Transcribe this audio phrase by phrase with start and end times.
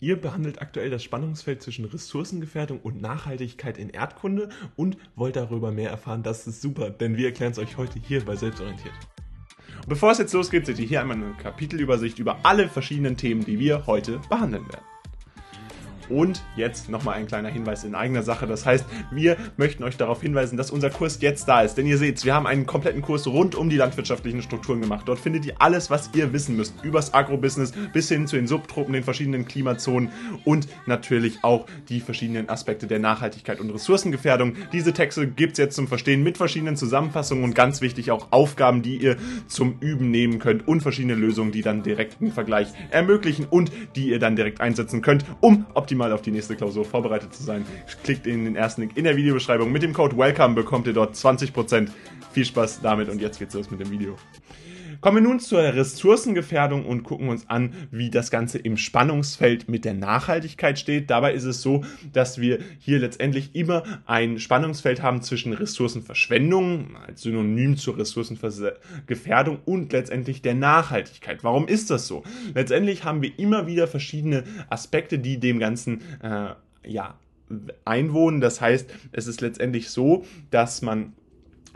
[0.00, 5.90] Ihr behandelt aktuell das Spannungsfeld zwischen Ressourcengefährdung und Nachhaltigkeit in Erdkunde und wollt darüber mehr
[5.90, 6.22] erfahren.
[6.22, 8.94] Das ist super, denn wir erklären es euch heute hier bei Selbstorientiert.
[9.88, 13.58] Bevor es jetzt losgeht, seht ihr hier einmal eine Kapitelübersicht über alle verschiedenen Themen, die
[13.58, 14.84] wir heute behandeln werden.
[16.08, 18.46] Und jetzt nochmal ein kleiner Hinweis in eigener Sache.
[18.46, 21.74] Das heißt, wir möchten euch darauf hinweisen, dass unser Kurs jetzt da ist.
[21.74, 25.02] Denn ihr seht, wir haben einen kompletten Kurs rund um die landwirtschaftlichen Strukturen gemacht.
[25.06, 26.74] Dort findet ihr alles, was ihr wissen müsst.
[26.82, 30.10] Übers Agrobusiness bis hin zu den Subtropen, den verschiedenen Klimazonen
[30.44, 34.54] und natürlich auch die verschiedenen Aspekte der Nachhaltigkeit und Ressourcengefährdung.
[34.72, 38.82] Diese Texte gibt es jetzt zum Verstehen mit verschiedenen Zusammenfassungen und ganz wichtig auch Aufgaben,
[38.82, 43.70] die ihr zum Üben nehmen könnt und verschiedene Lösungen, die dann direkten Vergleich ermöglichen und
[43.96, 47.42] die ihr dann direkt einsetzen könnt, um optimal optimal auf die nächste Klausur vorbereitet zu
[47.42, 47.66] sein.
[48.04, 49.72] Klickt in den ersten Link in der Videobeschreibung.
[49.72, 51.88] Mit dem Code WELCOME bekommt ihr dort 20%.
[52.32, 54.16] Viel Spaß damit und jetzt geht's los mit dem Video.
[55.00, 59.84] Kommen wir nun zur Ressourcengefährdung und gucken uns an, wie das Ganze im Spannungsfeld mit
[59.84, 61.08] der Nachhaltigkeit steht.
[61.08, 67.22] Dabei ist es so, dass wir hier letztendlich immer ein Spannungsfeld haben zwischen Ressourcenverschwendung als
[67.22, 71.44] Synonym zur Ressourcengefährdung und letztendlich der Nachhaltigkeit.
[71.44, 72.24] Warum ist das so?
[72.54, 77.14] Letztendlich haben wir immer wieder verschiedene Aspekte, die dem Ganzen äh, ja
[77.84, 78.40] einwohnen.
[78.40, 81.12] Das heißt, es ist letztendlich so, dass man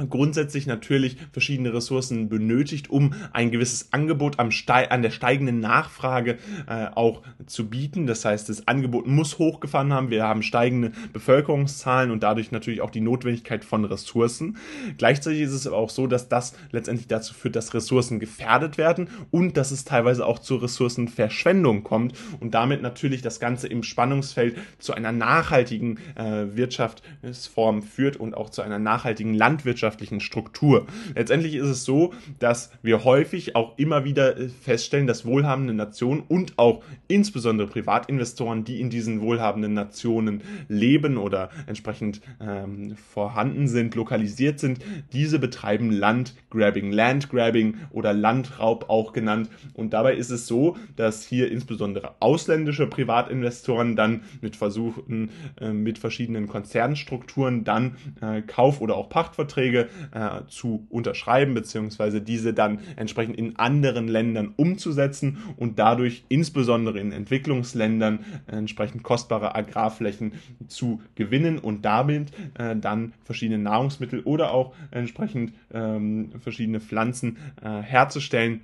[0.08, 6.38] grundsätzlich natürlich verschiedene Ressourcen benötigt, um ein gewisses Angebot am Ste an der steigenden Nachfrage
[6.66, 8.06] äh, auch zu bieten.
[8.06, 10.10] Das heißt, das Angebot muss hochgefahren haben.
[10.10, 14.56] Wir haben steigende Bevölkerungszahlen und dadurch natürlich auch die Notwendigkeit von Ressourcen.
[14.98, 19.08] Gleichzeitig ist es aber auch so, dass das letztendlich dazu führt, dass Ressourcen gefährdet werden
[19.30, 24.56] und dass es teilweise auch zu Ressourcenverschwendung kommt und damit natürlich das Ganze im Spannungsfeld
[24.78, 30.86] zu einer nachhaltigen äh, Wirtschaftsform führt und auch zu einer nachhaltigen Landwirtschaft gesellschaftlichen Struktur.
[31.16, 36.22] Letztendlich ist es so, dass wir häufig auch immer wieder äh, feststellen, dass wohlhabende Nationen
[36.28, 43.96] und auch insbesondere Privatinvestoren, die in diesen wohlhabenden Nationen leben oder entsprechend ähm, vorhanden sind,
[43.96, 44.78] lokalisiert sind,
[45.12, 49.48] diese betreiben Landgrabbing, Landgrabbing oder Landraub auch genannt.
[49.74, 55.98] Und dabei ist es so, dass hier insbesondere ausländische Privatinvestoren dann mit Versuchen, äh, mit
[55.98, 62.80] verschiedenen Konzernstrukturen dann äh, Kauf- oder auch Pachtverträge Verträge äh, zu unterschreiben, beziehungsweise diese dann
[62.96, 70.32] entsprechend in anderen Ländern umzusetzen und dadurch insbesondere in Entwicklungsländern entsprechend kostbare Agrarflächen
[70.68, 77.80] zu gewinnen und damit äh, dann verschiedene Nahrungsmittel oder auch entsprechend ähm, verschiedene Pflanzen äh,
[77.82, 78.60] herzustellen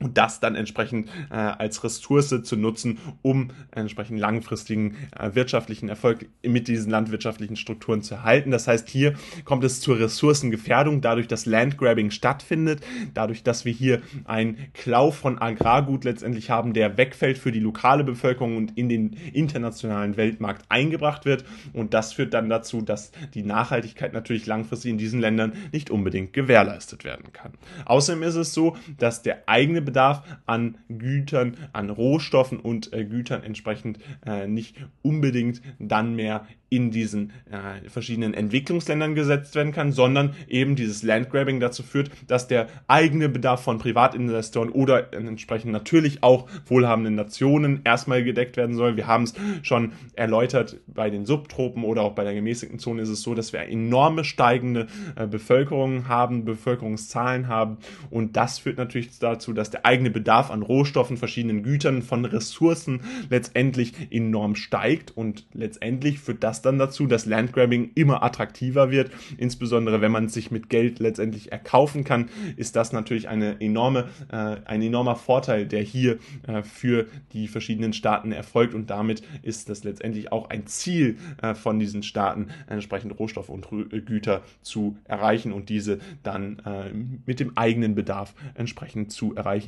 [0.00, 6.26] und das dann entsprechend äh, als Ressource zu nutzen, um entsprechend langfristigen äh, wirtschaftlichen Erfolg
[6.42, 8.50] mit diesen landwirtschaftlichen Strukturen zu erhalten.
[8.50, 12.80] Das heißt, hier kommt es zur Ressourcengefährdung, dadurch, dass Landgrabbing stattfindet,
[13.14, 18.04] dadurch, dass wir hier ein Klau von Agrargut letztendlich haben, der wegfällt für die lokale
[18.04, 21.44] Bevölkerung und in den internationalen Weltmarkt eingebracht wird.
[21.72, 26.32] Und das führt dann dazu, dass die Nachhaltigkeit natürlich langfristig in diesen Ländern nicht unbedingt
[26.32, 27.52] gewährleistet werden kann.
[27.84, 33.42] Außerdem ist es so, dass der eigene Bedarf an Gütern, an Rohstoffen und äh, Gütern
[33.42, 40.34] entsprechend äh, nicht unbedingt dann mehr in diesen äh, verschiedenen Entwicklungsländern gesetzt werden kann, sondern
[40.48, 46.48] eben dieses Landgrabbing dazu führt, dass der eigene Bedarf von Privatinvestoren oder entsprechend natürlich auch
[46.66, 48.96] wohlhabenden Nationen erstmal gedeckt werden soll.
[48.96, 53.08] Wir haben es schon erläutert, bei den Subtropen oder auch bei der gemäßigten Zone ist
[53.08, 57.78] es so, dass wir enorme steigende äh, Bevölkerung haben, Bevölkerungszahlen haben
[58.10, 63.00] und das führt natürlich dazu, dass der eigene Bedarf an Rohstoffen, verschiedenen Gütern, von Ressourcen
[63.28, 65.10] letztendlich enorm steigt.
[65.16, 69.10] Und letztendlich führt das dann dazu, dass Landgrabbing immer attraktiver wird.
[69.36, 74.56] Insbesondere wenn man sich mit Geld letztendlich erkaufen kann, ist das natürlich eine enorme, äh,
[74.64, 78.74] ein enormer Vorteil, der hier äh, für die verschiedenen Staaten erfolgt.
[78.74, 83.68] Und damit ist das letztendlich auch ein Ziel äh, von diesen Staaten, entsprechend Rohstoffe und
[84.06, 86.90] Güter zu erreichen und diese dann äh,
[87.26, 89.63] mit dem eigenen Bedarf entsprechend zu erreichen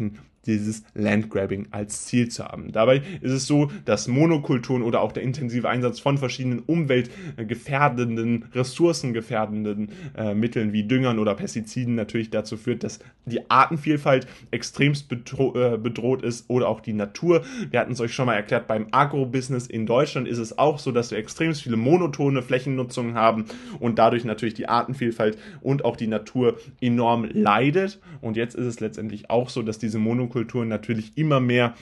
[0.46, 2.72] dieses Landgrabbing als Ziel zu haben.
[2.72, 9.90] Dabei ist es so, dass Monokulturen oder auch der intensive Einsatz von verschiedenen umweltgefährdenden, ressourcengefährdenden
[10.16, 15.78] äh, Mitteln wie Düngern oder Pestiziden natürlich dazu führt, dass die Artenvielfalt extremst bedro äh,
[15.78, 17.44] bedroht ist oder auch die Natur.
[17.70, 20.92] Wir hatten es euch schon mal erklärt, beim Agrobusiness in Deutschland ist es auch so,
[20.92, 23.46] dass wir extremst viele monotone Flächennutzungen haben
[23.80, 27.98] und dadurch natürlich die Artenvielfalt und auch die Natur enorm leidet.
[28.20, 31.74] Und jetzt ist es letztendlich auch so, dass diese Monokulturen natürlich immer mehr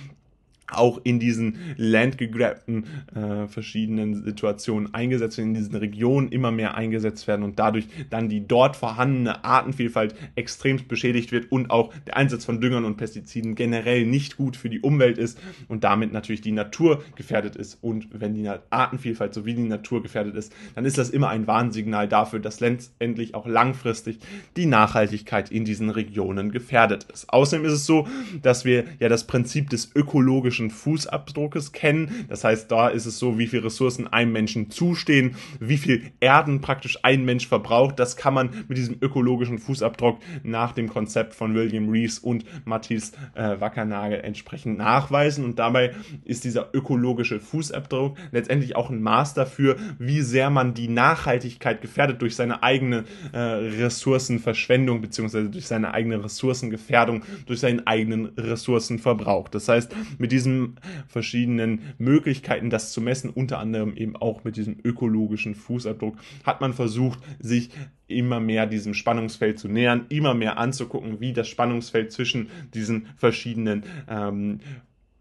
[0.72, 2.84] auch in diesen landgegrabten
[3.14, 8.28] äh, verschiedenen Situationen eingesetzt werden, in diesen Regionen immer mehr eingesetzt werden und dadurch dann
[8.28, 13.54] die dort vorhandene Artenvielfalt extremst beschädigt wird und auch der Einsatz von Düngern und Pestiziden
[13.54, 15.38] generell nicht gut für die Umwelt ist
[15.68, 17.78] und damit natürlich die Natur gefährdet ist.
[17.82, 22.08] Und wenn die Artenvielfalt sowie die Natur gefährdet ist, dann ist das immer ein Warnsignal
[22.08, 24.18] dafür, dass letztendlich auch langfristig
[24.56, 27.32] die Nachhaltigkeit in diesen Regionen gefährdet ist.
[27.32, 28.06] Außerdem ist es so,
[28.42, 32.26] dass wir ja das Prinzip des ökologischen ökologischen Fußabdruckes kennen.
[32.28, 36.60] Das heißt, da ist es so, wie viel Ressourcen einem Menschen zustehen, wie viel Erden
[36.60, 37.98] praktisch ein Mensch verbraucht.
[37.98, 43.12] Das kann man mit diesem ökologischen Fußabdruck nach dem Konzept von William Rees und Matthias
[43.34, 45.44] äh, Wackernagel entsprechend nachweisen.
[45.44, 45.94] Und dabei
[46.24, 52.22] ist dieser ökologische Fußabdruck letztendlich auch ein Maß dafür, wie sehr man die Nachhaltigkeit gefährdet
[52.22, 59.48] durch seine eigene äh, Ressourcenverschwendung beziehungsweise durch seine eigene Ressourcengefährdung, durch seinen eigenen Ressourcenverbrauch.
[59.48, 60.76] Das heißt, mit diesem diesen
[61.08, 66.72] verschiedenen Möglichkeiten, das zu messen, unter anderem eben auch mit diesem ökologischen Fußabdruck, hat man
[66.72, 67.70] versucht, sich
[68.06, 73.84] immer mehr diesem Spannungsfeld zu nähern, immer mehr anzugucken, wie das Spannungsfeld zwischen diesen verschiedenen
[74.08, 74.60] ähm,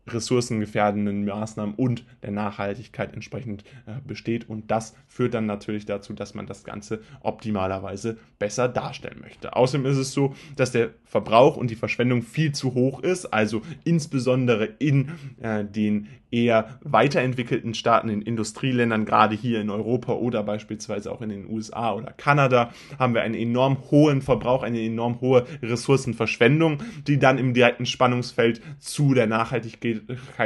[0.08, 4.50] ressourcengefährdenden Maßnahmen und der Nachhaltigkeit entsprechend äh, besteht.
[4.50, 9.56] Und das führt dann natürlich dazu, dass man das Ganze optimalerweise besser darstellen möchte.
[9.56, 13.62] Außerdem ist es so, dass der Verbrauch und die Verschwendung viel zu hoch ist, also
[13.84, 15.12] insbesondere in
[15.42, 21.30] äh, den eher weiterentwickelten Staaten, in Industrieländern, gerade hier in Europa oder beispielsweise auch in
[21.30, 27.20] den USA oder Kanada, haben wir einen enorm hohen Verbrauch, eine enorm hohe Ressourcenverschwendung, die
[27.20, 29.93] dann im direkten Spannungsfeld zu der Nachhaltigkeit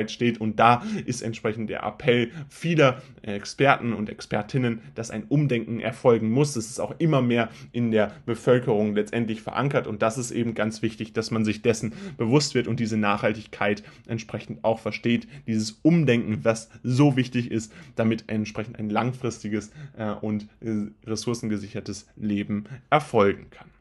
[0.08, 0.40] steht.
[0.40, 6.54] Und da ist entsprechend der Appell vieler Experten und Expertinnen, dass ein Umdenken erfolgen muss.
[6.54, 9.88] Das ist auch immer mehr in der Bevölkerung letztendlich verankert.
[9.88, 13.84] Und das ist eben ganz wichtig, dass man sich dessen bewusst wird und diese Nachhaltigkeit
[14.08, 15.28] entsprechend auch versteht.
[15.48, 22.66] Dieses Umdenken, was so wichtig ist, damit entsprechend ein langfristiges äh, und äh, ressourcengesichertes Leben
[22.90, 23.77] erfolgen kann.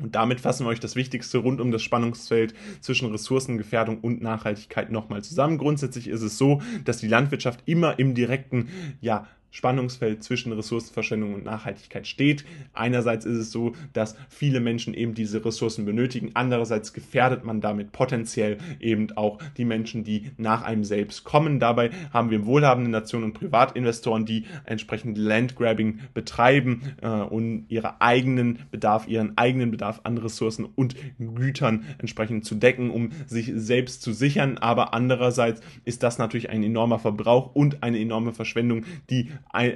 [0.00, 4.90] Und damit fassen wir euch das Wichtigste rund um das Spannungsfeld zwischen Ressourcengefährdung und Nachhaltigkeit
[4.90, 5.58] nochmal zusammen.
[5.58, 8.68] Grundsätzlich ist es so, dass die Landwirtschaft immer im direkten
[9.00, 12.44] ja, Spannungsfeld zwischen Ressourcenverschwendung und Nachhaltigkeit steht.
[12.74, 17.92] Einerseits ist es so, dass viele Menschen eben diese Ressourcen benötigen, andererseits gefährdet man damit
[17.92, 21.60] potenziell eben auch die Menschen, die nach einem selbst kommen.
[21.60, 28.60] Dabei haben wir wohlhabende Nationen und Privatinvestoren, die entsprechend Landgrabbing betreiben äh, und ihre eigenen
[28.70, 34.12] Bedarf, ihren eigenen Bedarf an Ressourcen und Gütern entsprechend zu decken, um sich selbst zu
[34.12, 34.58] sichern.
[34.58, 39.30] Aber andererseits ist das natürlich ein enormer Verbrauch und eine enorme Verschwendung, die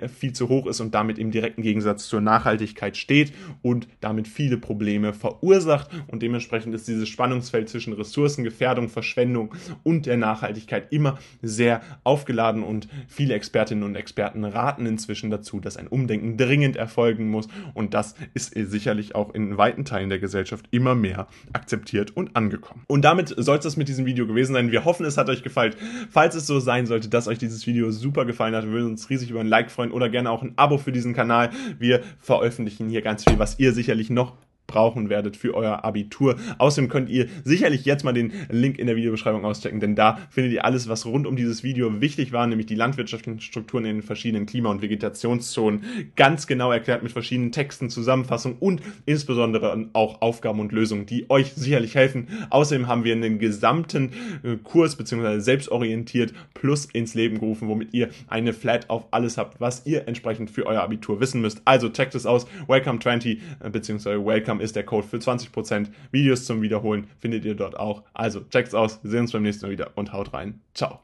[0.09, 3.33] viel zu hoch ist und damit im direkten Gegensatz zur Nachhaltigkeit steht
[3.63, 5.91] und damit viele Probleme verursacht.
[6.09, 12.89] Und dementsprechend ist dieses Spannungsfeld zwischen Ressourcengefährdung, Verschwendung und der Nachhaltigkeit immer sehr aufgeladen und
[13.09, 18.15] viele Expertinnen und Experten raten inzwischen dazu, dass ein Umdenken dringend erfolgen muss und das
[18.35, 22.83] ist sicherlich auch in weiten Teilen der Gesellschaft immer mehr akzeptiert und angekommen.
[22.87, 24.73] Und damit soll es mit diesem Video gewesen sein.
[24.73, 25.75] Wir hoffen, es hat euch gefallen.
[26.11, 29.09] Falls es so sein sollte, dass euch dieses Video super gefallen hat, würden wir uns
[29.11, 31.51] riesig über ein Like freuen oder gerne auch ein Abo für diesen Kanal.
[31.79, 34.33] Wir veröffentlichen hier ganz viel, was ihr sicherlich noch
[34.73, 36.37] brauchen werdet für euer Abitur.
[36.57, 40.53] Außerdem könnt ihr sicherlich jetzt mal den Link in der Videobeschreibung auschecken, denn da findet
[40.55, 44.03] ihr alles, was rund um dieses Video wichtig war, nämlich die landwirtschaftlichen Strukturen in den
[44.03, 45.83] verschiedenen Klima- und Vegetationszonen,
[46.17, 51.53] ganz genau erklärt mit verschiedenen Texten, Zusammenfassungen und insbesondere auch Aufgaben und Lösungen, die euch
[51.53, 52.29] sicherlich helfen.
[52.49, 55.41] Außerdem haben wir einen gesamten äh, Kurs bzw.
[55.41, 60.51] selbstorientiert plus ins Leben gerufen, womit ihr eine Flat auf alles habt, was ihr entsprechend
[60.51, 61.61] für euer Abitur wissen müsst.
[61.67, 62.47] Also checkt es aus.
[62.69, 64.25] Welcome 20 äh, bzw.
[64.25, 65.89] Welcome ist der Code für 20%.
[66.11, 68.03] Videos zum Wiederholen findet ihr dort auch.
[68.15, 69.01] Also checkt's aus.
[69.03, 70.61] Wir sehen uns beim nächsten Mal wieder und haut rein.
[70.75, 71.01] Ciao.